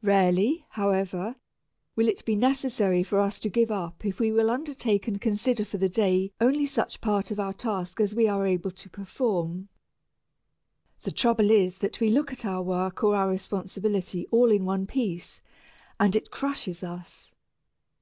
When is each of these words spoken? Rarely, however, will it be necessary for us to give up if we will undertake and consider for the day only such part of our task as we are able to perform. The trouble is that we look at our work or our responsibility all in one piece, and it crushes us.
Rarely, 0.00 0.64
however, 0.70 1.36
will 1.94 2.08
it 2.08 2.24
be 2.24 2.34
necessary 2.34 3.02
for 3.02 3.20
us 3.20 3.38
to 3.38 3.50
give 3.50 3.70
up 3.70 4.02
if 4.02 4.18
we 4.18 4.32
will 4.32 4.48
undertake 4.48 5.06
and 5.06 5.20
consider 5.20 5.62
for 5.62 5.76
the 5.76 5.90
day 5.90 6.32
only 6.40 6.64
such 6.64 7.02
part 7.02 7.30
of 7.30 7.38
our 7.38 7.52
task 7.52 8.00
as 8.00 8.14
we 8.14 8.26
are 8.26 8.46
able 8.46 8.70
to 8.70 8.88
perform. 8.88 9.68
The 11.02 11.12
trouble 11.12 11.50
is 11.50 11.76
that 11.80 12.00
we 12.00 12.08
look 12.08 12.32
at 12.32 12.46
our 12.46 12.62
work 12.62 13.04
or 13.04 13.14
our 13.14 13.28
responsibility 13.28 14.26
all 14.30 14.50
in 14.50 14.64
one 14.64 14.86
piece, 14.86 15.42
and 16.00 16.16
it 16.16 16.30
crushes 16.30 16.82
us. 16.82 17.30